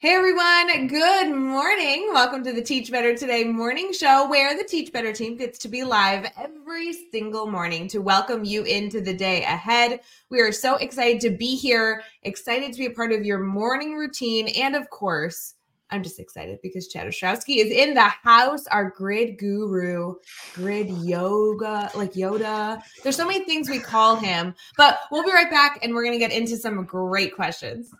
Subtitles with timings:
[0.00, 2.10] Hey everyone, good morning.
[2.12, 5.68] Welcome to the Teach Better Today morning show where the Teach Better team gets to
[5.68, 9.98] be live every single morning to welcome you into the day ahead.
[10.30, 13.96] We are so excited to be here, excited to be a part of your morning
[13.96, 15.56] routine, and of course,
[15.90, 20.14] I'm just excited because Chad Ostrowski is in the house, our grid guru,
[20.54, 22.80] grid yoga, like Yoda.
[23.02, 26.12] There's so many things we call him, but we'll be right back and we're going
[26.12, 27.92] to get into some great questions.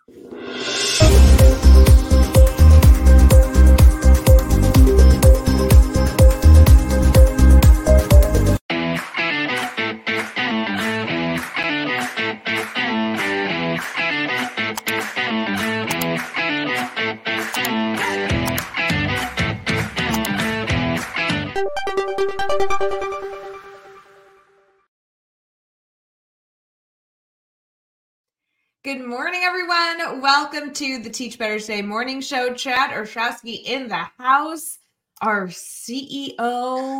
[28.88, 30.22] Good morning, everyone.
[30.22, 32.54] Welcome to the Teach Better Today morning show.
[32.54, 34.78] Chad Ostrowski in the house,
[35.20, 36.38] our CEO,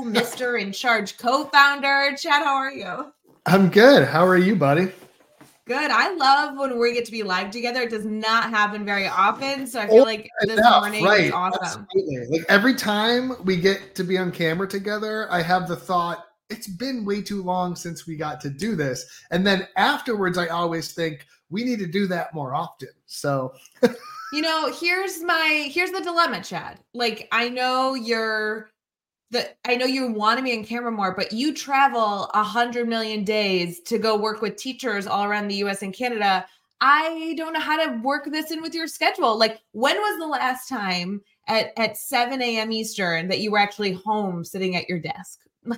[0.05, 0.61] Mr.
[0.61, 2.14] in charge co founder.
[2.14, 3.11] Chad, how are you?
[3.47, 4.06] I'm good.
[4.06, 4.92] How are you, buddy?
[5.64, 5.91] Good.
[5.91, 7.81] I love when we get to be live together.
[7.81, 9.66] It does not happen very often.
[9.66, 11.20] So I feel oh, like this enough, morning right.
[11.22, 11.86] is awesome.
[11.97, 12.39] Absolutely.
[12.39, 16.69] Like every time we get to be on camera together, I have the thought, it's
[16.69, 19.06] been way too long since we got to do this.
[19.31, 22.88] And then afterwards, I always think, we need to do that more often.
[23.06, 23.54] So,
[24.32, 26.80] you know, here's my here's the dilemma, Chad.
[26.94, 28.70] Like, I know you're
[29.30, 32.88] the I know you want to be on camera more, but you travel a hundred
[32.88, 36.46] million days to go work with teachers all around the US and Canada.
[36.80, 39.36] I don't know how to work this in with your schedule.
[39.36, 42.70] Like, when was the last time at, at 7 a.m.
[42.70, 45.41] Eastern that you were actually home sitting at your desk?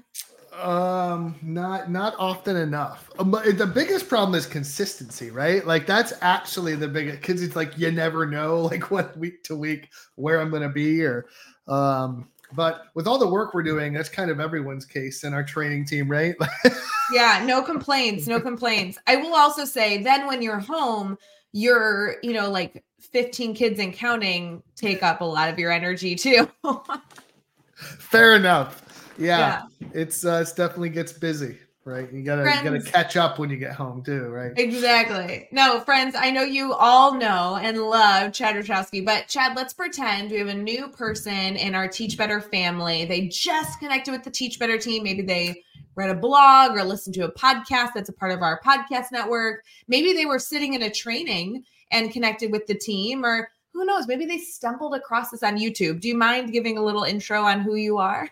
[0.61, 3.11] Um, not not often enough.
[3.19, 5.66] Um, but the biggest problem is consistency, right?
[5.66, 9.56] Like that's actually the biggest because it's like you never know, like what week to
[9.56, 11.27] week where I'm going to be, or
[11.69, 12.28] um.
[12.53, 15.84] But with all the work we're doing, that's kind of everyone's case in our training
[15.84, 16.34] team, right?
[17.12, 18.98] yeah, no complaints, no complaints.
[19.06, 21.16] I will also say, then when you're home,
[21.53, 26.16] you're you know like 15 kids and counting take up a lot of your energy
[26.16, 26.50] too.
[27.75, 28.90] Fair enough
[29.20, 29.88] yeah, yeah.
[29.92, 32.12] it's uh, it's definitely gets busy right?
[32.12, 34.53] You gotta friends, you gotta catch up when you get home too right?
[34.56, 35.48] Exactly.
[35.50, 40.30] No friends i know you all know and love chad Ostrowski, but chad let's pretend
[40.30, 43.04] we have a new person in our teach better family.
[43.04, 45.03] They just connected with the teach better team.
[45.03, 45.62] Maybe they
[45.97, 49.64] read a blog or listened to a podcast that's a part of our podcast network.
[49.88, 54.09] Maybe they were sitting in a training and connected with the team or who knows?
[54.09, 56.00] Maybe they stumbled across this on youtube.
[56.00, 58.28] Do you mind giving a little intro on who you are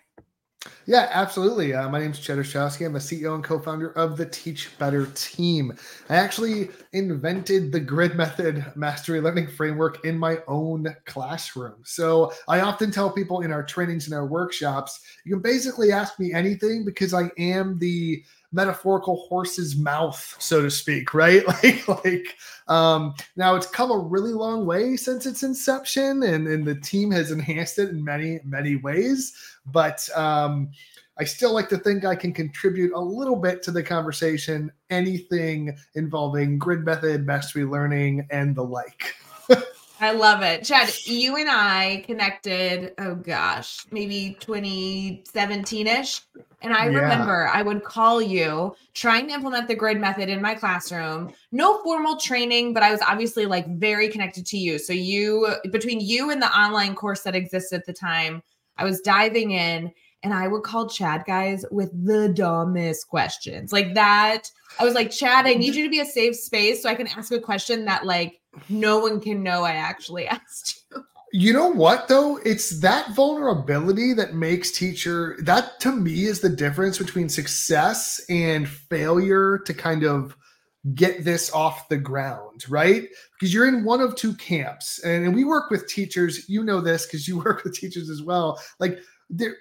[0.87, 1.73] yeah, absolutely.
[1.75, 2.85] Uh, my name is Chad Ostrowski.
[2.85, 5.73] I'm the CEO and co-founder of the Teach Better team.
[6.09, 11.77] I actually invented the grid method mastery learning framework in my own classroom.
[11.85, 16.19] So I often tell people in our trainings and our workshops, you can basically ask
[16.19, 21.43] me anything because I am the metaphorical horse's mouth, so to speak, right?
[21.63, 22.37] Like, like
[22.69, 27.11] um, now it's come a really long way since its inception, and, and the team
[27.11, 29.35] has enhanced it in many, many ways.
[29.67, 30.71] But um,
[31.19, 35.77] I still like to think I can contribute a little bit to the conversation, anything
[35.95, 39.15] involving grid method, mastery learning, and the like.
[40.01, 40.63] I love it.
[40.63, 46.21] Chad, you and I connected, oh gosh, maybe 2017 ish.
[46.61, 46.99] And I yeah.
[46.99, 51.33] remember I would call you trying to implement the grid method in my classroom.
[51.53, 54.79] No formal training, but I was obviously like very connected to you.
[54.79, 58.43] So, you, between you and the online course that existed at the time,
[58.77, 59.93] I was diving in
[60.23, 64.51] and I would call Chad guys with the dumbest questions like that.
[64.81, 67.07] I was like, Chad, I need you to be a safe space so I can
[67.09, 71.05] ask a question that like no one can know I actually asked you.
[71.33, 72.39] You know what though?
[72.39, 78.69] It's that vulnerability that makes teacher that to me is the difference between success and
[78.69, 80.37] failure to kind of
[80.95, 83.09] get this off the ground, right?
[83.35, 85.01] Because you're in one of two camps.
[85.01, 88.61] And, we work with teachers, you know this because you work with teachers as well.
[88.79, 88.99] Like
[89.29, 89.57] there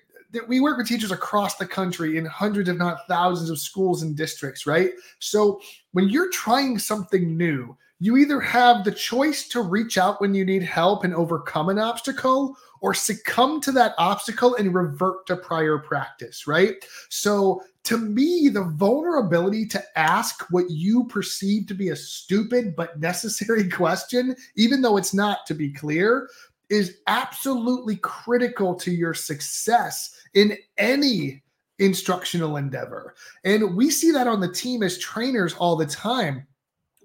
[0.48, 4.16] we work with teachers across the country in hundreds, if not thousands, of schools and
[4.16, 4.92] districts, right?
[5.20, 5.62] So
[5.94, 10.46] when you're trying something new, you either have the choice to reach out when you
[10.46, 15.80] need help and overcome an obstacle or succumb to that obstacle and revert to prior
[15.80, 16.76] practice, right?
[17.10, 23.00] So, to me, the vulnerability to ask what you perceive to be a stupid but
[23.00, 26.30] necessary question, even though it's not, to be clear,
[26.70, 31.42] is absolutely critical to your success in any
[31.80, 33.16] instructional endeavor.
[33.46, 36.46] And we see that on the team as trainers all the time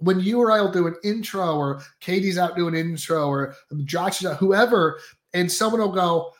[0.02, 3.54] when you or I will do an intro, or Katie's out doing an intro, or
[3.84, 4.98] Josh is out, whoever,
[5.32, 6.32] and someone will go,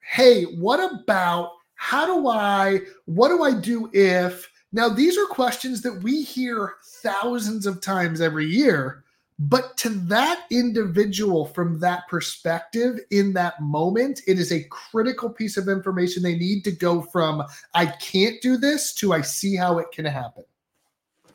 [0.00, 4.50] Hey, what about how do I, what do I do if?
[4.72, 9.04] Now, these are questions that we hear thousands of times every year.
[9.38, 15.56] But to that individual from that perspective in that moment, it is a critical piece
[15.56, 19.78] of information they need to go from I can't do this to I see how
[19.78, 20.42] it can happen.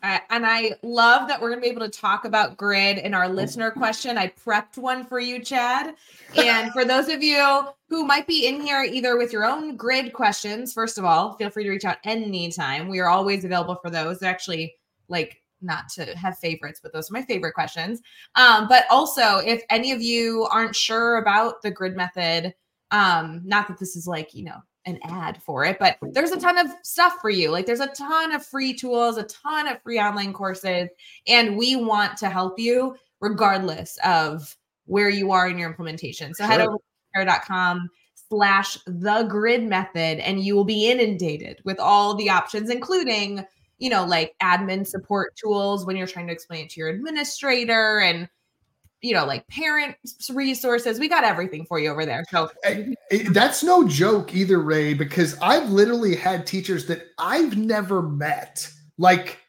[0.04, 3.30] And I love that we're going to be able to talk about grid in our
[3.30, 4.18] listener question.
[4.18, 5.96] I prepped one for you, Chad.
[6.36, 10.12] And for those of you who might be in here either with your own grid
[10.12, 12.90] questions, first of all, feel free to reach out anytime.
[12.90, 14.20] We are always available for those.
[14.20, 14.76] They're actually
[15.08, 18.02] like not to have favorites, but those are my favorite questions.
[18.36, 22.54] Um, but also, if any of you aren't sure about the grid method,
[22.92, 26.40] um, not that this is like, you know, an ad for it, but there's a
[26.40, 27.52] ton of stuff for you.
[27.52, 30.90] Like there's a ton of free tools, a ton of free online courses,
[31.28, 36.34] and we want to help you regardless of where you are in your implementation.
[36.34, 36.52] So sure.
[36.52, 36.78] head over
[37.26, 37.90] to com
[38.30, 43.46] slash the grid method and you will be inundated with all the options, including,
[43.78, 48.00] you know, like admin support tools when you're trying to explain it to your administrator
[48.00, 48.28] and
[49.04, 49.96] you know, like parent
[50.34, 50.98] resources.
[50.98, 52.24] We got everything for you over there.
[52.32, 57.58] So eh, eh, that's no joke either, Rae, because I've literally had teachers that I've
[57.58, 58.68] never met.
[58.98, 59.40] Like,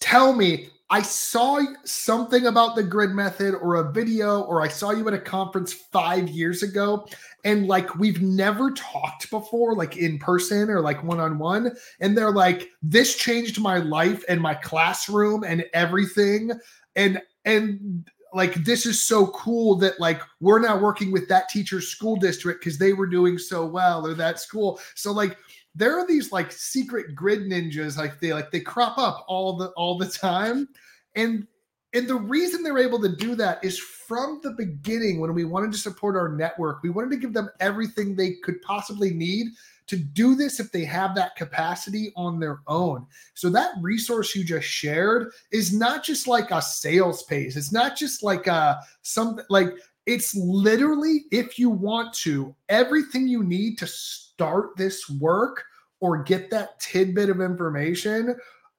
[0.00, 4.92] tell me, I saw something about the grid method or a video, or I saw
[4.92, 7.08] you at a conference five years ago,
[7.44, 11.72] and like we've never talked before, like in person or like one on one.
[11.98, 16.52] And they're like, this changed my life and my classroom and everything.
[16.94, 21.88] And and like this is so cool that like we're now working with that teacher's
[21.88, 24.78] school district because they were doing so well or that school.
[24.94, 25.38] So like
[25.74, 29.68] there are these like secret grid ninjas like they like they crop up all the
[29.68, 30.68] all the time.
[31.14, 31.46] And
[31.96, 35.72] and the reason they're able to do that is from the beginning when we wanted
[35.72, 39.48] to support our network we wanted to give them everything they could possibly need
[39.86, 43.06] to do this if they have that capacity on their own.
[43.34, 47.56] So that resource you just shared is not just like a sales page.
[47.56, 49.68] It's not just like a some like
[50.06, 55.64] it's literally if you want to everything you need to start this work
[56.00, 58.36] or get that tidbit of information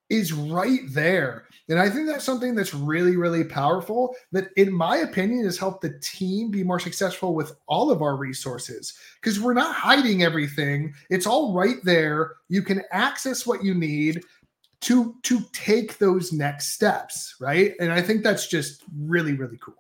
[0.10, 1.46] is right there.
[1.70, 5.82] And I think that's something that's really, really powerful that, in my opinion, has helped
[5.82, 10.94] the team be more successful with all of our resources because we're not hiding everything.
[11.10, 12.36] It's all right there.
[12.48, 14.24] You can access what you need
[14.82, 17.74] to to take those next steps, right?
[17.80, 19.76] And I think that's just really, really cool.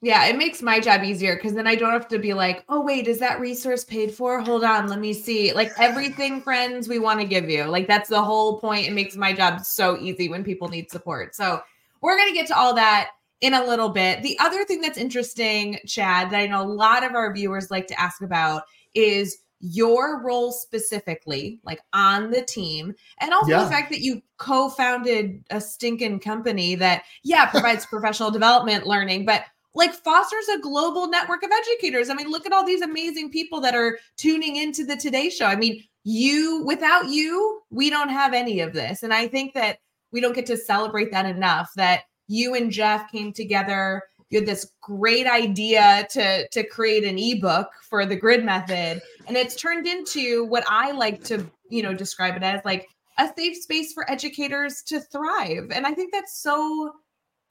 [0.00, 2.82] Yeah, it makes my job easier because then I don't have to be like, oh,
[2.82, 4.40] wait, is that resource paid for?
[4.40, 5.54] Hold on, let me see.
[5.54, 7.64] Like everything, friends, we want to give you.
[7.64, 8.86] Like that's the whole point.
[8.86, 11.34] It makes my job so easy when people need support.
[11.34, 11.62] So
[12.02, 14.22] we're going to get to all that in a little bit.
[14.22, 17.86] The other thing that's interesting, Chad, that I know a lot of our viewers like
[17.86, 18.64] to ask about
[18.94, 23.64] is your role specifically, like on the team, and also yeah.
[23.64, 29.24] the fact that you co founded a stinking company that, yeah, provides professional development learning,
[29.24, 29.44] but
[29.74, 32.08] like fosters a global network of educators.
[32.08, 35.46] I mean, look at all these amazing people that are tuning into the Today Show.
[35.46, 39.02] I mean, you without you, we don't have any of this.
[39.02, 39.78] And I think that
[40.12, 44.02] we don't get to celebrate that enough that you and Jeff came together.
[44.30, 49.36] You had this great idea to to create an ebook for the grid method and
[49.36, 53.56] it's turned into what I like to, you know, describe it as like a safe
[53.56, 55.70] space for educators to thrive.
[55.70, 56.92] And I think that's so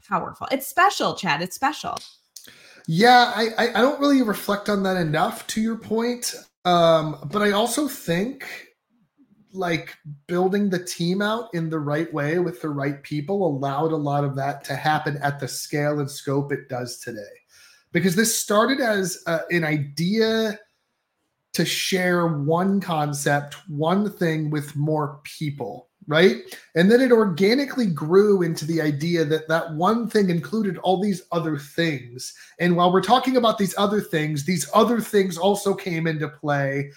[0.07, 0.47] powerful.
[0.51, 1.41] It's special, Chad.
[1.41, 1.97] It's special.
[2.87, 6.35] Yeah, I, I, don't really reflect on that enough to your point.
[6.65, 8.45] Um, but I also think
[9.53, 9.95] like
[10.27, 14.23] building the team out in the right way with the right people allowed a lot
[14.23, 17.21] of that to happen at the scale and scope it does today.
[17.91, 20.59] Because this started as uh, an idea
[21.53, 26.37] to share one concept, one thing with more people right?
[26.75, 31.23] And then it organically grew into the idea that that one thing included all these
[31.31, 32.33] other things.
[32.59, 36.91] And while we're talking about these other things, these other things also came into play.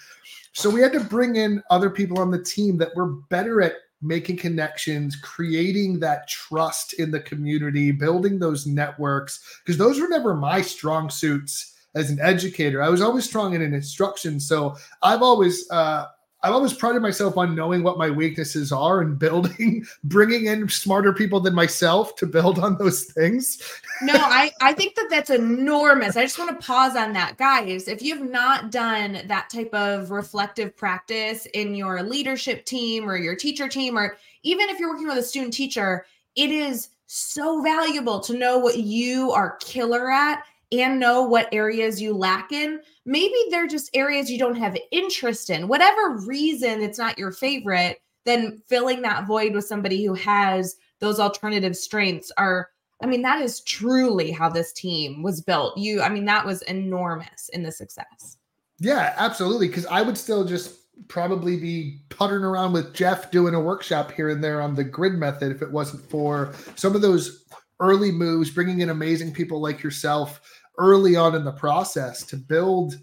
[0.53, 3.75] So we had to bring in other people on the team that were better at
[4.01, 10.35] making connections, creating that trust in the community, building those networks, because those were never
[10.35, 12.81] my strong suits as an educator.
[12.81, 14.39] I was always strong in an instruction.
[14.39, 16.05] So I've always uh,
[16.47, 21.11] I've always prided myself on knowing what my weaknesses are and building, bringing in smarter
[21.11, 23.61] people than myself to build on those things.
[24.01, 26.15] no, I, I think that that's enormous.
[26.15, 27.37] I just want to pause on that.
[27.37, 33.17] Guys, if you've not done that type of reflective practice in your leadership team or
[33.17, 36.05] your teacher team, or even if you're working with a student teacher,
[36.37, 42.01] it is so valuable to know what you are killer at and know what areas
[42.01, 42.79] you lack in.
[43.05, 45.67] Maybe they're just areas you don't have interest in.
[45.67, 51.19] Whatever reason it's not your favorite, then filling that void with somebody who has those
[51.19, 52.69] alternative strengths are
[53.01, 55.77] I mean that is truly how this team was built.
[55.77, 58.37] You I mean that was enormous in the success.
[58.79, 60.75] Yeah, absolutely cuz I would still just
[61.07, 65.13] probably be puttering around with Jeff doing a workshop here and there on the grid
[65.13, 67.45] method if it wasn't for some of those
[67.79, 70.41] early moves, bringing in amazing people like yourself
[70.77, 72.97] early on in the process to build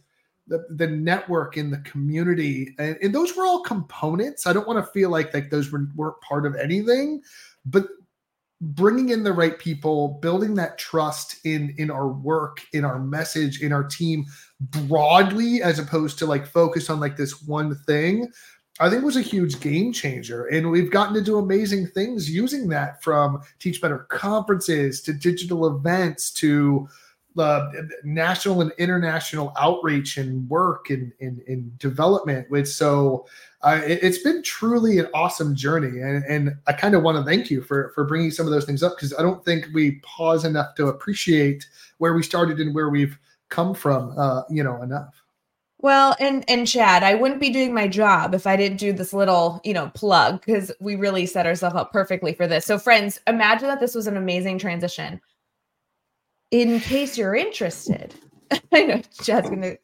[0.47, 2.75] the, the network in the community.
[2.79, 4.47] And, and those were all components.
[4.47, 7.23] I don't want to feel like like those were, weren't part of anything,
[7.65, 7.87] but
[8.61, 13.61] bringing in the right people building that trust in in our work in our message
[13.61, 14.25] in our team
[14.61, 18.27] broadly as opposed to like focus on like this one thing
[18.81, 22.69] i think was a huge game changer and we've gotten to do amazing things using
[22.69, 26.89] that from teach better conferences to digital events to
[27.39, 27.71] uh,
[28.05, 33.27] national and international outreach and work and, and, and development with so
[33.63, 36.01] uh, it, has been truly an awesome journey.
[36.01, 38.65] And, and i kind of want to thank you for for bringing some of those
[38.65, 41.67] things up because i don't think we pause enough to appreciate
[41.99, 45.23] where we started and where we've come from uh, you know enough.
[45.79, 49.13] Well, and and Chad, I wouldn't be doing my job if I didn't do this
[49.13, 52.65] little, you know, plug because we really set ourselves up perfectly for this.
[52.65, 55.21] So, friends, imagine that this was an amazing transition
[56.55, 58.15] in case you're interested,
[58.73, 59.75] I know Chad's gonna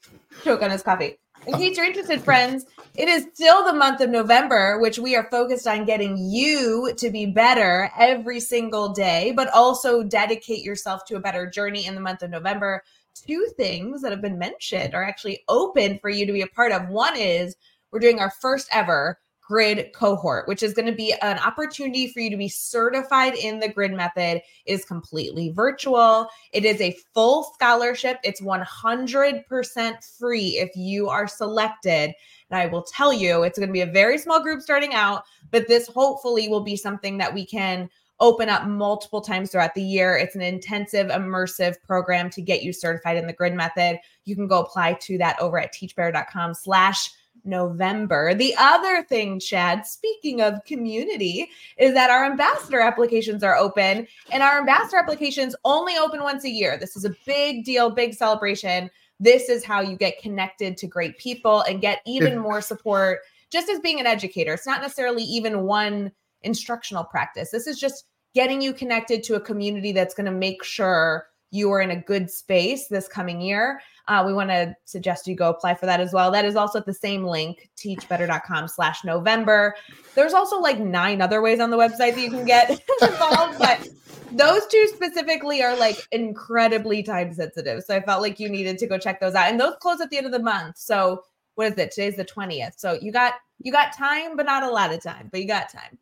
[0.45, 1.19] choke on his coffee.
[1.49, 5.29] In case you're interested, friends, it is still the month of November, which we are
[5.33, 11.17] focused on getting you to be better every single day, but also dedicate yourself to
[11.17, 12.85] a better journey in the month of November.
[13.15, 16.71] Two things that have been mentioned are actually open for you to be a part
[16.71, 16.89] of.
[16.89, 17.57] One is
[17.91, 19.19] we're doing our first ever
[19.51, 23.59] grid cohort, which is going to be an opportunity for you to be certified in
[23.59, 26.29] the grid method is completely virtual.
[26.53, 28.19] It is a full scholarship.
[28.23, 32.15] It's 100% free if you are selected.
[32.49, 35.25] And I will tell you, it's going to be a very small group starting out,
[35.51, 37.91] but this hopefully will be something that we can
[38.21, 40.17] open up multiple times throughout the year.
[40.17, 43.99] It's an intensive, immersive program to get you certified in the grid method.
[44.27, 47.11] You can go apply to that over at teachbetter.com slash
[47.45, 48.35] November.
[48.35, 54.43] The other thing, Chad, speaking of community, is that our ambassador applications are open and
[54.43, 56.77] our ambassador applications only open once a year.
[56.79, 58.91] This is a big deal, big celebration.
[59.19, 63.21] This is how you get connected to great people and get even more support
[63.51, 64.55] just as being an educator.
[64.55, 67.51] It's not necessarily even one instructional practice.
[67.51, 68.05] This is just
[68.35, 72.01] getting you connected to a community that's going to make sure you are in a
[72.01, 76.01] good space this coming year uh, we want to suggest you go apply for that
[76.01, 76.33] as well.
[76.33, 79.77] That is also at the same link, teachbetter.com slash November.
[80.17, 82.71] There's also like nine other ways on the website that you can get
[83.03, 83.89] involved, but
[84.33, 87.85] those two specifically are like incredibly time sensitive.
[87.85, 89.49] So I felt like you needed to go check those out.
[89.49, 90.77] And those close at the end of the month.
[90.77, 91.23] So
[91.55, 91.93] what is it?
[91.93, 92.79] Today's the 20th.
[92.79, 95.71] So you got you got time, but not a lot of time, but you got
[95.71, 95.99] time.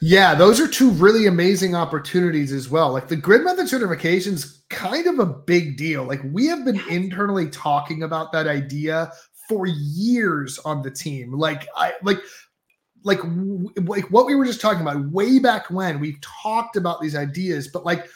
[0.00, 2.92] Yeah, those are two really amazing opportunities as well.
[2.92, 6.04] Like the grid method certifications, kind of a big deal.
[6.04, 9.12] Like we have been internally talking about that idea
[9.48, 11.32] for years on the team.
[11.32, 12.18] Like I like
[13.04, 13.20] like
[13.86, 17.68] like what we were just talking about way back when we've talked about these ideas,
[17.68, 18.06] but like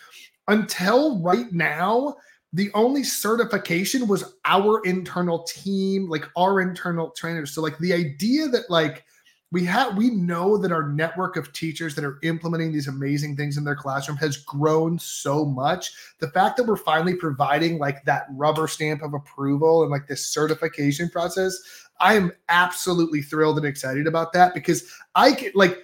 [0.48, 2.16] until right now,
[2.52, 7.52] the only certification was our internal team, like our internal trainers.
[7.52, 9.04] So like the idea that like
[9.52, 13.56] we have we know that our network of teachers that are implementing these amazing things
[13.56, 15.92] in their classroom has grown so much.
[16.20, 20.26] The fact that we're finally providing like that rubber stamp of approval and like this
[20.26, 21.58] certification process
[22.00, 25.78] i am absolutely thrilled and excited about that because i get like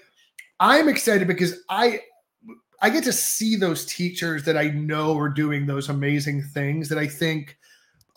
[0.58, 2.00] i'm excited because i
[2.82, 6.98] i get to see those teachers that i know are doing those amazing things that
[6.98, 7.56] i think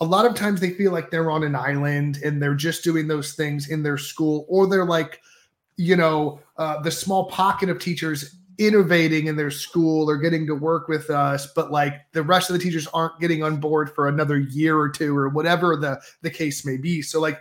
[0.00, 3.06] a lot of times they feel like they're on an island and they're just doing
[3.06, 5.20] those things in their school or they're like
[5.80, 10.54] you know, uh, the small pocket of teachers innovating in their school or getting to
[10.54, 14.06] work with us, but like the rest of the teachers aren't getting on board for
[14.06, 17.00] another year or two or whatever the the case may be.
[17.00, 17.40] So like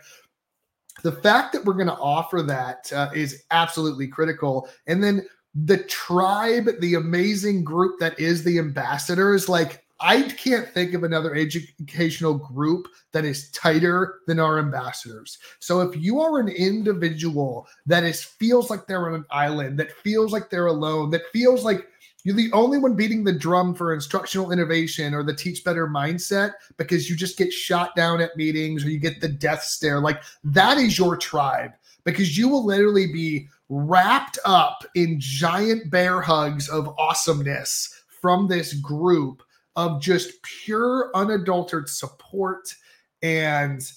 [1.04, 4.70] the fact that we're going to offer that uh, is absolutely critical.
[4.88, 10.94] And then the tribe, the amazing group that is the ambassadors, like I can't think
[10.94, 15.40] of another educational group that is tighter than our ambassadors.
[15.60, 19.92] So if you are an individual that is feels like they're on an island, that
[19.92, 21.88] feels like they're alone, that feels like
[22.24, 26.54] you're the only one beating the drum for instructional innovation or the teach better mindset
[26.78, 30.22] because you just get shot down at meetings or you get the death stare, like
[30.44, 31.72] that is your tribe
[32.04, 38.74] because you will literally be wrapped up in giant bear hugs of awesomeness from this
[38.74, 39.44] group
[39.76, 42.74] of just pure unadulterated support
[43.22, 43.92] and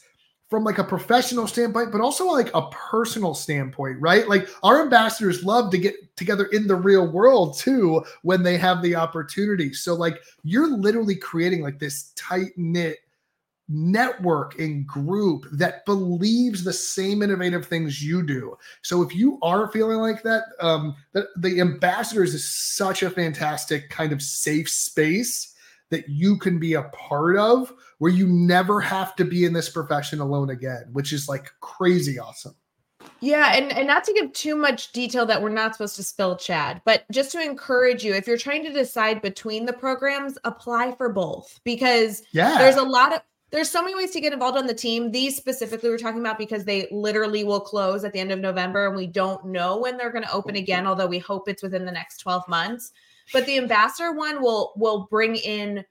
[0.49, 5.45] from like a professional standpoint but also like a personal standpoint right like our ambassadors
[5.45, 9.95] love to get together in the real world too when they have the opportunity so
[9.95, 12.99] like you're literally creating like this tight knit
[13.69, 18.57] network and group that believes the same innovative things you do.
[18.83, 23.89] So if you are feeling like that, um, the, the ambassadors is such a fantastic
[23.89, 25.52] kind of safe space
[25.93, 29.69] that you can be a part of where you never have to be in this
[29.69, 32.57] profession alone again, which is like crazy awesome.
[33.21, 36.37] Yeah, and, and not to give too much detail that we're not supposed to spill,
[36.37, 40.93] Chad, but just to encourage you, if you're trying to decide between the programs, apply
[40.93, 42.59] for both because yeah.
[42.59, 43.21] there's a lot of
[43.51, 45.11] there's so many ways to get involved on the team.
[45.11, 48.87] These specifically we're talking about because they literally will close at the end of November
[48.87, 50.59] and we don't know when they're going to open oh.
[50.59, 52.93] again, although we hope it's within the next 12 months.
[53.33, 55.85] But the ambassador one will will bring in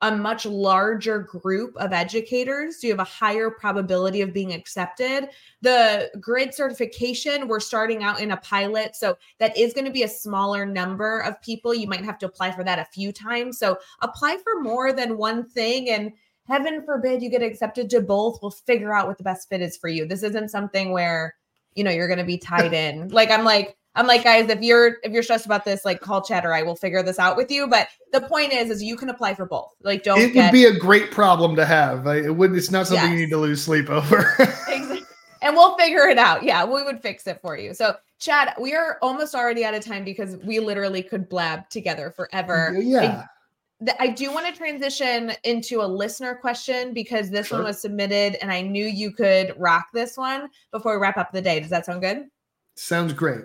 [0.00, 2.80] a much larger group of educators.
[2.80, 5.28] So you have a higher probability of being accepted.
[5.60, 8.94] The grid certification, we're starting out in a pilot.
[8.94, 11.74] So that is going to be a smaller number of people.
[11.74, 13.58] You might have to apply for that a few times.
[13.58, 16.12] So apply for more than one thing and
[16.48, 19.76] heaven forbid you get accepted to both we'll figure out what the best fit is
[19.76, 21.34] for you this isn't something where
[21.74, 24.62] you know you're going to be tied in like i'm like i'm like guys if
[24.62, 27.50] you're if you're stressed about this like call chatter i will figure this out with
[27.50, 30.46] you but the point is is you can apply for both like don't it get,
[30.46, 33.12] would be a great problem to have it would it's not something yes.
[33.12, 35.02] you need to lose sleep over exactly.
[35.42, 38.74] and we'll figure it out yeah we would fix it for you so chad we
[38.74, 43.24] are almost already out of time because we literally could blab together forever yeah
[44.00, 47.58] I do want to transition into a listener question because this sure.
[47.58, 51.30] one was submitted and I knew you could rock this one before we wrap up
[51.30, 51.60] the day.
[51.60, 52.26] Does that sound good?
[52.74, 53.44] Sounds great.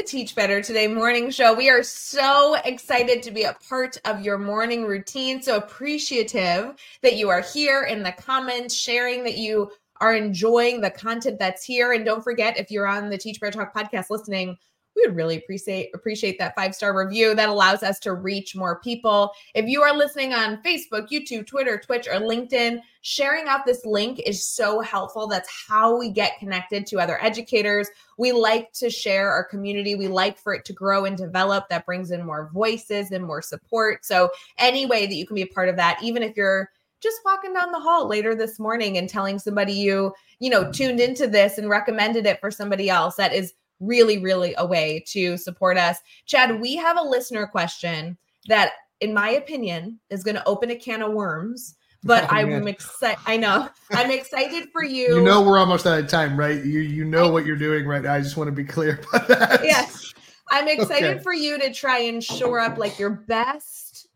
[0.00, 1.52] The Teach Better Today morning show.
[1.52, 5.42] We are so excited to be a part of your morning routine.
[5.42, 10.90] So appreciative that you are here in the comments, sharing that you are enjoying the
[10.90, 11.92] content that's here.
[11.92, 14.56] And don't forget, if you're on the Teach Better Talk podcast listening,
[14.96, 17.34] we would really appreciate appreciate that five star review.
[17.34, 19.32] That allows us to reach more people.
[19.54, 24.20] If you are listening on Facebook, YouTube, Twitter, Twitch, or LinkedIn, sharing out this link
[24.26, 25.26] is so helpful.
[25.26, 27.88] That's how we get connected to other educators.
[28.18, 29.94] We like to share our community.
[29.94, 31.68] We like for it to grow and develop.
[31.68, 34.04] That brings in more voices and more support.
[34.04, 37.20] So any way that you can be a part of that, even if you're just
[37.24, 41.26] walking down the hall later this morning and telling somebody you you know tuned into
[41.26, 45.76] this and recommended it for somebody else that is really, really a way to support
[45.76, 45.98] us.
[46.26, 48.16] Chad, we have a listener question
[48.46, 51.74] that, in my opinion, is going to open a can of worms.
[52.02, 53.18] But oh, I'm excited.
[53.26, 55.16] I know I'm excited for you.
[55.16, 56.64] You know we're almost out of time, right?
[56.64, 58.14] You you know I, what you're doing right now.
[58.14, 59.64] I just want to be clear about that.
[59.64, 60.14] Yes,
[60.50, 61.22] I'm excited okay.
[61.22, 64.08] for you to try and shore up like your best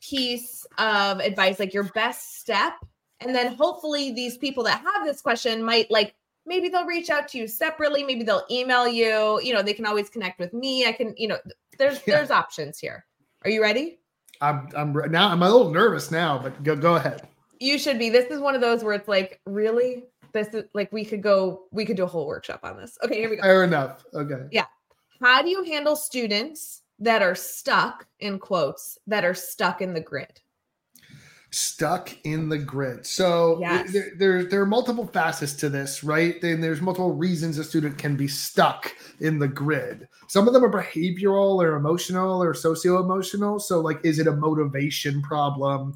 [0.00, 2.74] piece of advice, like your best step,
[3.20, 6.14] and then hopefully these people that have this question might like
[6.48, 9.86] maybe they'll reach out to you separately maybe they'll email you you know they can
[9.86, 11.38] always connect with me i can you know
[11.78, 12.16] there's yeah.
[12.16, 13.06] there's options here.
[13.44, 13.98] Are you ready?
[14.40, 17.26] I'm i'm now i'm a little nervous now but go go ahead.
[17.60, 18.08] You should be.
[18.08, 20.04] This is one of those where it's like really?
[20.32, 22.98] This is like we could go we could do a whole workshop on this.
[23.02, 23.42] Okay here we go.
[23.42, 24.04] Fair enough.
[24.14, 24.46] Okay.
[24.52, 24.66] Yeah.
[25.20, 30.00] How do you handle students that are stuck in quotes that are stuck in the
[30.00, 30.40] grid
[31.50, 33.06] stuck in the grid.
[33.06, 33.92] So yes.
[33.92, 36.42] there, there, there are multiple facets to this, right?
[36.42, 40.08] And there's multiple reasons a student can be stuck in the grid.
[40.26, 43.58] Some of them are behavioral or emotional or socio emotional.
[43.58, 45.94] So, like, is it a motivation problem?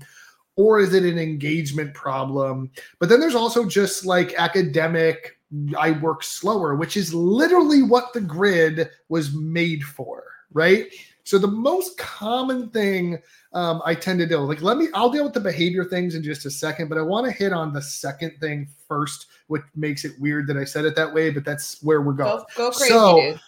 [0.57, 2.71] Or is it an engagement problem?
[2.99, 5.39] But then there's also just like academic,
[5.79, 10.87] I work slower, which is literally what the grid was made for, right?
[11.25, 13.19] So the most common thing
[13.53, 16.23] um, I tend to do, like, let me, I'll deal with the behavior things in
[16.23, 20.05] just a second, but I want to hit on the second thing first, which makes
[20.05, 22.39] it weird that I said it that way, but that's where we're going.
[22.39, 23.41] Go, go crazy, so, dude.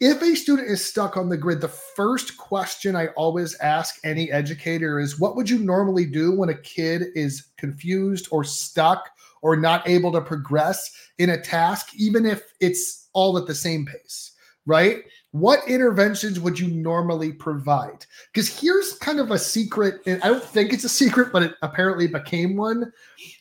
[0.00, 4.30] if a student is stuck on the grid, the first question I always ask any
[4.32, 9.10] educator is what would you normally do when a kid is confused or stuck
[9.42, 13.86] or not able to progress in a task, even if it's all at the same
[13.86, 14.32] pace,
[14.66, 15.04] right?
[15.32, 18.06] What interventions would you normally provide?
[18.32, 21.54] Because here's kind of a secret, and I don't think it's a secret, but it
[21.62, 22.92] apparently became one.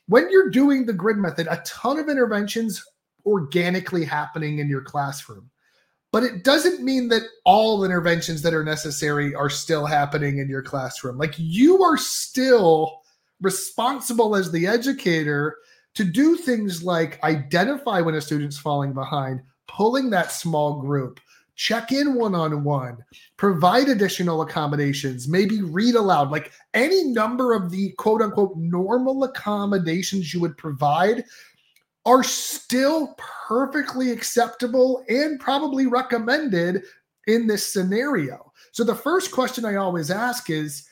[0.07, 2.83] When you're doing the grid method, a ton of interventions
[3.25, 5.49] organically happening in your classroom
[6.11, 10.61] but it doesn't mean that all interventions that are necessary are still happening in your
[10.61, 11.17] classroom.
[11.17, 13.01] Like you are still
[13.41, 15.57] responsible as the educator
[15.95, 21.19] to do things like identify when a student's falling behind, pulling that small group,
[21.57, 23.03] check in one on one,
[23.35, 30.33] provide additional accommodations, maybe read aloud, like any number of the quote unquote normal accommodations
[30.33, 31.25] you would provide
[32.05, 36.83] are still perfectly acceptable and probably recommended
[37.25, 38.53] in this scenario.
[38.71, 40.86] So the first question I always ask is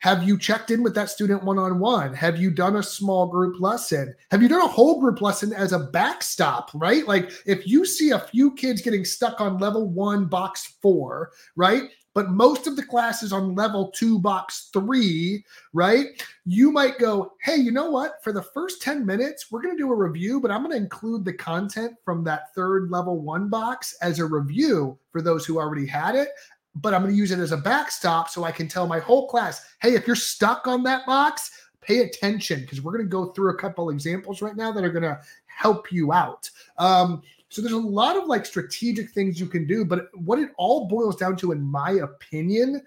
[0.00, 2.14] have you checked in with that student one on one?
[2.14, 4.14] Have you done a small group lesson?
[4.30, 7.06] Have you done a whole group lesson as a backstop, right?
[7.06, 11.84] Like if you see a few kids getting stuck on level one, box four, right?
[12.14, 16.06] But most of the classes on level two, box three, right?
[16.44, 18.22] You might go, hey, you know what?
[18.24, 20.82] For the first 10 minutes, we're going to do a review, but I'm going to
[20.82, 25.58] include the content from that third level one box as a review for those who
[25.58, 26.30] already had it
[26.74, 29.28] but I'm going to use it as a backstop so I can tell my whole
[29.28, 31.50] class, hey, if you're stuck on that box,
[31.80, 34.90] pay attention because we're going to go through a couple examples right now that are
[34.90, 36.48] going to help you out.
[36.76, 40.50] Um, so there's a lot of like strategic things you can do, but what it
[40.58, 42.82] all boils down to, in my opinion,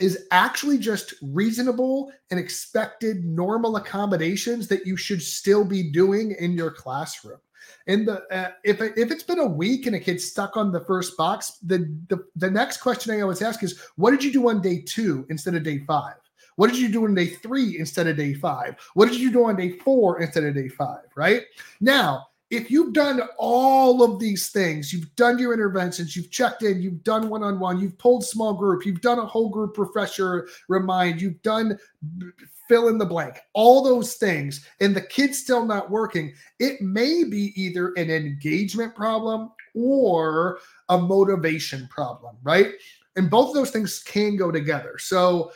[0.00, 6.52] is actually just reasonable and expected normal accommodations that you should still be doing in
[6.52, 7.38] your classroom
[7.86, 10.80] in the uh, if if it's been a week and a kid's stuck on the
[10.80, 11.78] first box, the,
[12.08, 15.26] the the next question I always ask is, what did you do on day two
[15.30, 16.16] instead of day five?
[16.56, 18.76] What did you do on day three instead of day five?
[18.94, 21.04] What did you do on day four instead of day five?
[21.14, 21.44] Right
[21.80, 26.80] now, if you've done all of these things, you've done your interventions, you've checked in,
[26.80, 30.48] you've done one on one, you've pulled small group, you've done a whole group refresher
[30.68, 31.78] remind, you've done
[32.68, 37.24] fill in the blank, all those things, and the kid's still not working, it may
[37.24, 40.58] be either an engagement problem or
[40.88, 42.72] a motivation problem, right?
[43.16, 44.96] And both of those things can go together.
[44.98, 45.50] So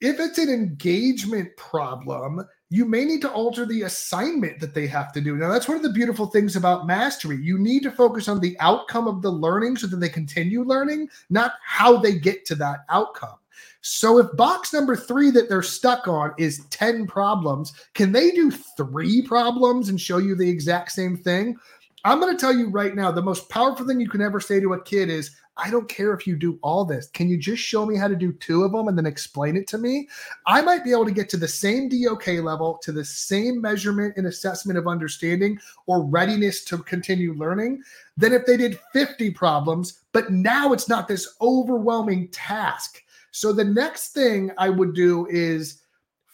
[0.00, 5.12] if it's an engagement problem, you may need to alter the assignment that they have
[5.12, 5.36] to do.
[5.36, 7.36] Now, that's one of the beautiful things about mastery.
[7.36, 11.08] You need to focus on the outcome of the learning so that they continue learning,
[11.30, 13.36] not how they get to that outcome.
[13.80, 18.50] So if box number three that they're stuck on is 10 problems, can they do
[18.50, 21.56] three problems and show you the exact same thing?
[22.04, 24.60] I'm going to tell you right now the most powerful thing you can ever say
[24.60, 27.08] to a kid is, I don't care if you do all this.
[27.08, 29.66] Can you just show me how to do two of them and then explain it
[29.68, 30.08] to me?
[30.46, 34.14] I might be able to get to the same DOK level, to the same measurement
[34.16, 37.82] and assessment of understanding or readiness to continue learning
[38.16, 43.02] than if they did 50 problems, but now it's not this overwhelming task.
[43.32, 45.82] So the next thing I would do is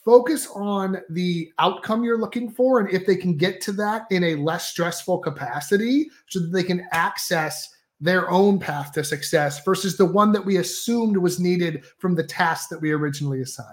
[0.04, 4.22] focus on the outcome you're looking for and if they can get to that in
[4.24, 9.96] a less stressful capacity so that they can access their own path to success versus
[9.96, 13.68] the one that we assumed was needed from the task that we originally assigned.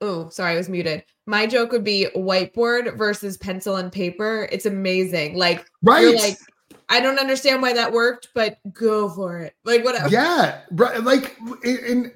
[0.00, 1.04] Oh, sorry, I was muted.
[1.26, 4.48] My joke would be whiteboard versus pencil and paper.
[4.50, 5.36] It's amazing.
[5.36, 6.14] Like, right.
[6.14, 6.38] like
[6.90, 9.54] I don't understand why that worked, but go for it.
[9.64, 10.08] Like whatever.
[10.08, 10.60] Yeah.
[10.70, 12.12] Like in, in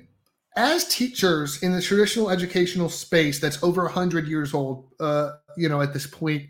[0.56, 5.80] as teachers in the traditional educational space that's over 100 years old uh you know
[5.80, 6.44] at this point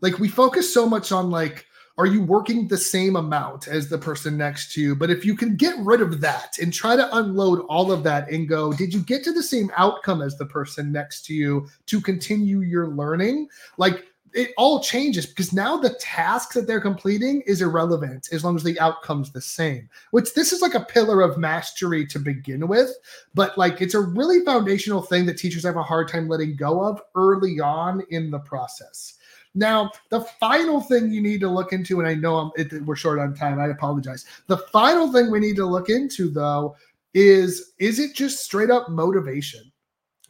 [0.00, 1.66] like we focus so much on like
[1.98, 5.36] are you working the same amount as the person next to you but if you
[5.36, 8.94] can get rid of that and try to unload all of that and go did
[8.94, 12.88] you get to the same outcome as the person next to you to continue your
[12.88, 18.44] learning like it all changes because now the task that they're completing is irrelevant as
[18.44, 19.88] long as the outcome's the same.
[20.10, 22.90] Which this is like a pillar of mastery to begin with,
[23.34, 26.82] but like it's a really foundational thing that teachers have a hard time letting go
[26.82, 29.18] of early on in the process.
[29.54, 33.18] Now, the final thing you need to look into, and I know it, we're short
[33.18, 34.24] on time, I apologize.
[34.46, 36.76] The final thing we need to look into though
[37.14, 39.71] is is it just straight up motivation?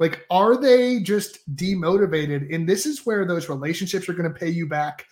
[0.02, 2.52] Like, are they just demotivated?
[2.52, 5.06] And this is where those relationships are going to pay you back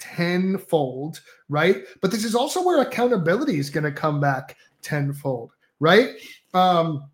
[0.00, 1.84] tenfold, right?
[2.00, 6.16] But this is also where accountability is going to come back tenfold, right?
[6.54, 7.04] Um,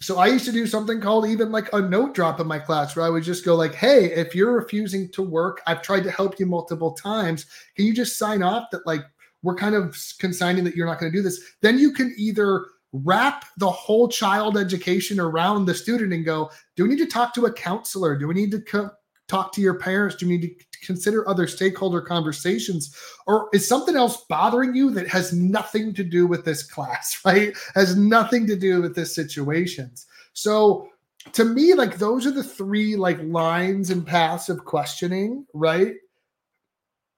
[0.00, 2.94] so I used to do something called even like a note drop in my class
[2.94, 6.12] where I would just go like, "Hey, if you're refusing to work, I've tried to
[6.12, 7.46] help you multiple times.
[7.74, 9.00] Can you just sign off that like
[9.42, 12.66] we're kind of consigning that you're not going to do this?" Then you can either
[12.92, 17.34] wrap the whole child education around the student and go, "Do we need to talk
[17.34, 18.16] to a counselor?
[18.16, 18.90] Do we need to co-
[19.28, 20.16] talk to your parents?
[20.16, 22.94] Do we need to consider other stakeholder conversations
[23.26, 27.56] or is something else bothering you that has nothing to do with this class right
[27.74, 30.88] has nothing to do with this situations so
[31.32, 35.94] to me like those are the three like lines and paths of questioning right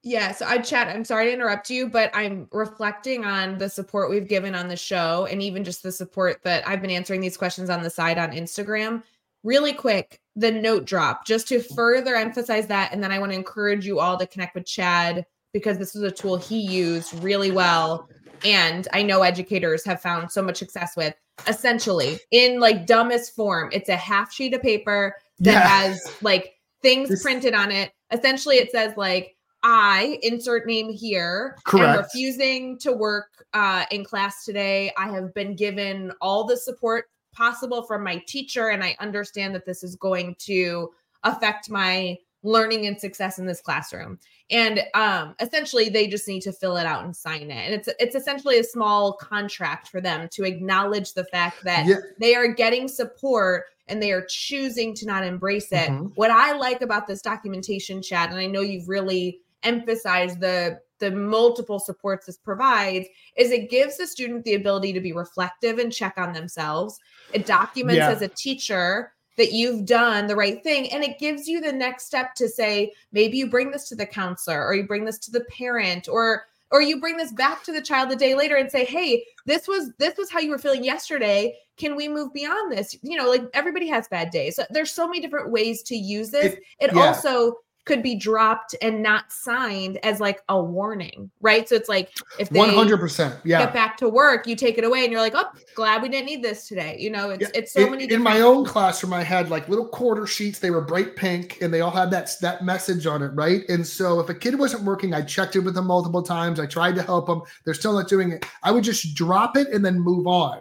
[0.03, 0.89] yeah, so I chat.
[0.89, 4.77] I'm sorry to interrupt you, but I'm reflecting on the support we've given on the
[4.77, 8.17] show and even just the support that I've been answering these questions on the side
[8.17, 9.03] on Instagram.
[9.43, 12.93] Really quick, the note drop just to further emphasize that.
[12.93, 16.03] And then I want to encourage you all to connect with Chad because this is
[16.03, 18.09] a tool he used really well.
[18.43, 21.15] And I know educators have found so much success with
[21.47, 23.69] essentially in like dumbest form.
[23.73, 25.69] It's a half sheet of paper that yeah.
[25.69, 27.93] has like things this- printed on it.
[28.11, 31.57] Essentially, it says like, I insert name here.
[31.65, 31.89] Correct.
[31.89, 34.93] Am refusing to work uh, in class today.
[34.97, 39.65] I have been given all the support possible from my teacher and i understand that
[39.65, 40.91] this is going to
[41.25, 44.19] affect my learning and success in this classroom
[44.51, 47.89] and um essentially they just need to fill it out and sign it and it's
[47.99, 51.97] it's essentially a small contract for them to acknowledge the fact that yeah.
[52.19, 56.07] they are getting support and they are choosing to not embrace it mm-hmm.
[56.15, 61.11] what i like about this documentation Chad and i know you've really emphasized the the
[61.11, 65.93] multiple supports this provides is it gives the student the ability to be reflective and
[65.93, 67.01] check on themselves.
[67.33, 68.11] It documents yeah.
[68.11, 72.05] as a teacher that you've done the right thing and it gives you the next
[72.07, 75.31] step to say maybe you bring this to the counselor or you bring this to
[75.31, 78.71] the parent or or you bring this back to the child a day later and
[78.71, 82.71] say hey this was this was how you were feeling yesterday can we move beyond
[82.71, 85.97] this you know like everybody has bad days so there's so many different ways to
[85.97, 87.01] use this it, it yeah.
[87.01, 87.55] also
[87.87, 91.69] could be dropped and not signed as like a warning, right?
[91.69, 93.61] So it's like if they 100%, yeah.
[93.61, 96.27] get back to work, you take it away and you're like, oh, glad we didn't
[96.27, 96.97] need this today.
[96.99, 97.49] You know, it's, yeah.
[97.55, 98.13] it's so in, many.
[98.13, 100.59] In my own classroom, I had like little quarter sheets.
[100.59, 103.63] They were bright pink and they all had that, that message on it, right?
[103.69, 106.61] And so if a kid wasn't working, I checked it with them multiple times.
[106.61, 107.43] I tried to help them.
[107.65, 108.45] They're still not doing it.
[108.63, 110.61] I would just drop it and then move on.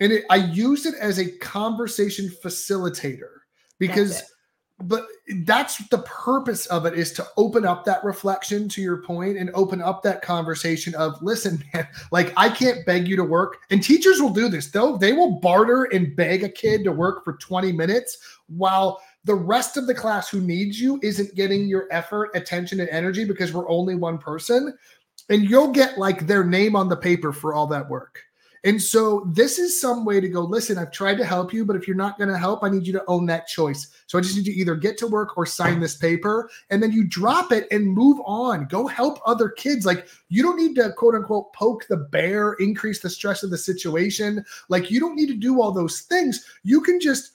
[0.00, 3.30] And it, I used it as a conversation facilitator
[3.78, 4.22] because
[4.82, 5.06] but
[5.40, 9.50] that's the purpose of it is to open up that reflection to your point and
[9.54, 13.58] open up that conversation of listen man like i can't beg you to work.
[13.70, 14.70] And teachers will do this.
[14.70, 19.34] Though they will barter and beg a kid to work for 20 minutes while the
[19.34, 23.52] rest of the class who needs you isn't getting your effort attention and energy because
[23.52, 24.76] we're only one person.
[25.28, 28.20] And you'll get like their name on the paper for all that work
[28.64, 31.76] and so this is some way to go, listen, I've tried to help you, but
[31.76, 33.88] if you're not going to help, I need you to own that choice.
[34.06, 36.50] So I just need you either get to work or sign this paper.
[36.70, 38.66] And then you drop it and move on.
[38.66, 39.86] Go help other kids.
[39.86, 43.58] Like you don't need to quote unquote poke the bear, increase the stress of the
[43.58, 44.44] situation.
[44.68, 46.44] Like you don't need to do all those things.
[46.64, 47.32] You can just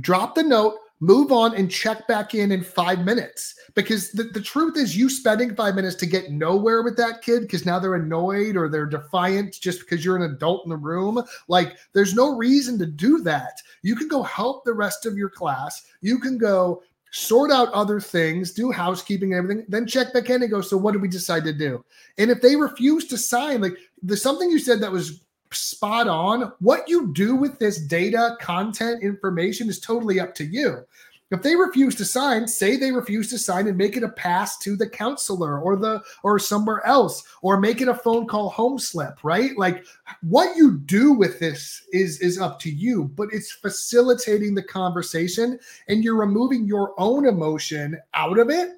[0.00, 3.54] drop the note, move on and check back in in five minutes.
[3.74, 7.42] Because the, the truth is you spending five minutes to get nowhere with that kid
[7.42, 11.22] because now they're annoyed or they're defiant just because you're an adult in the room
[11.48, 13.60] like there's no reason to do that.
[13.82, 15.86] You can go help the rest of your class.
[16.02, 16.82] You can go
[17.12, 20.76] sort out other things do housekeeping and everything then check back in and go so
[20.76, 21.84] what did we decide to do?
[22.18, 26.52] And if they refuse to sign like there's something you said that was spot on.
[26.60, 30.84] What you do with this data, content, information is totally up to you.
[31.30, 34.58] If they refuse to sign, say they refuse to sign and make it a pass
[34.58, 38.80] to the counselor or the or somewhere else or make it a phone call home
[38.80, 39.56] slip, right?
[39.56, 39.84] Like
[40.22, 45.60] what you do with this is is up to you, but it's facilitating the conversation
[45.86, 48.70] and you're removing your own emotion out of it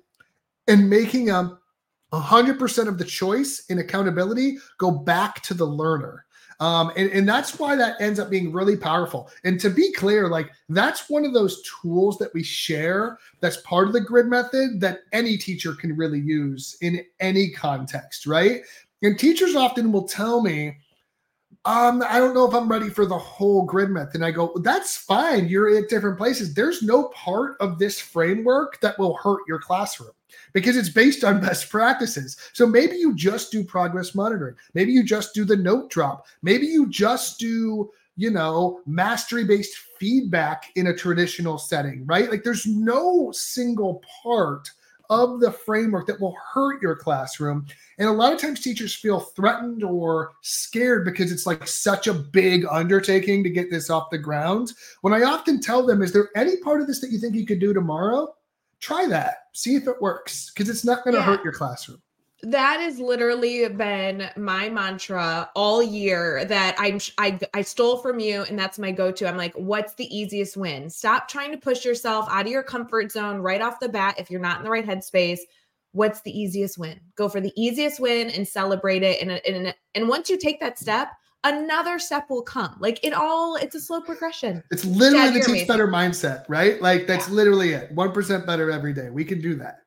[0.69, 1.59] and making um,
[2.13, 6.22] a 100% of the choice and accountability go back to the learner.
[6.63, 9.29] Um, and, and that's why that ends up being really powerful.
[9.43, 13.89] And to be clear, like that's one of those tools that we share that's part
[13.89, 18.63] of the grid method that any teacher can really use in any context, right?
[19.03, 20.77] And teachers often will tell me,
[21.65, 24.15] um, I don't know if I'm ready for the whole grid method.
[24.15, 25.49] And I go, that's fine.
[25.49, 26.55] You're at different places.
[26.55, 30.13] There's no part of this framework that will hurt your classroom
[30.53, 32.37] because it's based on best practices.
[32.53, 34.57] So maybe you just do progress monitoring.
[34.75, 36.27] Maybe you just do the note drop.
[36.43, 42.31] Maybe you just do, you know, mastery based feedback in a traditional setting, right?
[42.31, 44.69] Like there's no single part
[45.13, 47.67] of the framework that will hurt your classroom.
[47.99, 52.15] And a lot of times teachers feel threatened or scared because it's like such a
[52.15, 54.73] big undertaking to get this off the ground.
[55.03, 57.45] When I often tell them, is there any part of this that you think you
[57.45, 58.35] could do tomorrow?
[58.83, 59.37] Try that.
[59.55, 61.27] See if it works because it's not going to yeah.
[61.27, 62.03] hurt your classroom
[62.43, 68.43] that has literally been my mantra all year that I'm I I stole from you
[68.43, 69.29] and that's my go-to.
[69.29, 70.91] I'm like, what's the easiest win?
[70.91, 74.29] Stop trying to push yourself out of your comfort zone right off the bat if
[74.29, 75.41] you're not in the right headspace.
[75.93, 76.99] What's the easiest win?
[77.15, 79.23] Go for the easiest win and celebrate it.
[79.23, 81.11] And and and once you take that step,
[81.45, 82.77] another step will come.
[82.79, 84.63] Like it all, it's a slow progression.
[84.71, 86.81] It's literally Dad, the teach better mindset, right?
[86.81, 87.35] Like that's yeah.
[87.35, 87.91] literally it.
[87.93, 89.11] One percent better every day.
[89.11, 89.81] We can do that.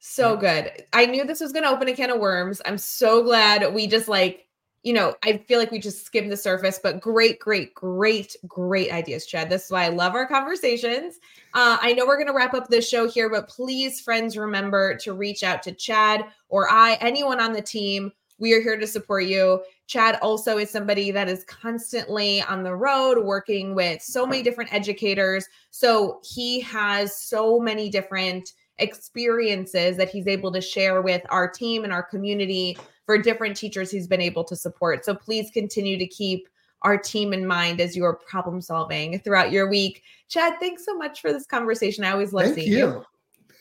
[0.00, 0.84] So good.
[0.92, 2.62] I knew this was going to open a can of worms.
[2.64, 4.46] I'm so glad we just like,
[4.84, 8.92] you know, I feel like we just skimmed the surface, but great, great, great, great
[8.92, 9.50] ideas, Chad.
[9.50, 11.16] This is why I love our conversations.
[11.52, 14.96] Uh, I know we're going to wrap up this show here, but please, friends, remember
[14.98, 18.12] to reach out to Chad or I, anyone on the team.
[18.38, 19.62] We are here to support you.
[19.86, 24.72] Chad also is somebody that is constantly on the road working with so many different
[24.72, 25.46] educators.
[25.70, 31.84] So he has so many different experiences that he's able to share with our team
[31.84, 35.04] and our community for different teachers he's been able to support.
[35.04, 36.48] So please continue to keep
[36.82, 40.02] our team in mind as you're problem solving throughout your week.
[40.28, 42.04] Chad, thanks so much for this conversation.
[42.04, 42.78] I always love Thank seeing you.
[42.78, 43.04] you.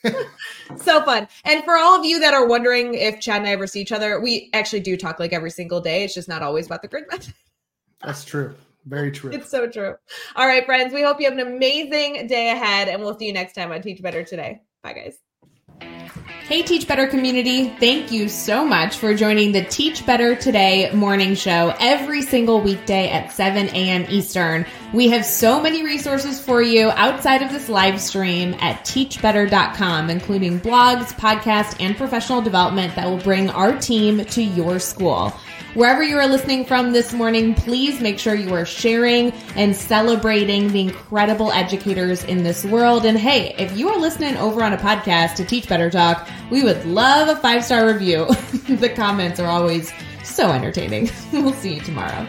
[0.77, 1.27] so fun.
[1.43, 3.91] And for all of you that are wondering if Chad and I ever see each
[3.91, 6.03] other, we actually do talk like every single day.
[6.03, 7.33] It's just not always about the grid method.
[8.03, 8.55] That's true.
[8.85, 9.31] Very true.
[9.31, 9.95] It's so true.
[10.35, 13.33] All right, friends, we hope you have an amazing day ahead, and we'll see you
[13.33, 14.61] next time on Teach Better Today.
[14.81, 15.17] Bye, guys.
[16.47, 17.67] Hey, Teach Better community.
[17.81, 23.09] Thank you so much for joining the Teach Better Today morning show every single weekday
[23.09, 24.05] at 7 a.m.
[24.09, 24.65] Eastern.
[24.93, 30.61] We have so many resources for you outside of this live stream at teachbetter.com, including
[30.61, 35.33] blogs, podcasts, and professional development that will bring our team to your school.
[35.73, 40.71] Wherever you are listening from this morning, please make sure you are sharing and celebrating
[40.71, 43.05] the incredible educators in this world.
[43.05, 46.63] And hey, if you are listening over on a podcast to Teach Better Talk, we
[46.63, 48.25] would love a five star review.
[48.69, 49.91] the comments are always
[50.23, 51.09] so entertaining.
[51.33, 52.25] we'll see you tomorrow.